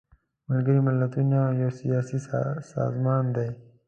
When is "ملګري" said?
0.49-0.81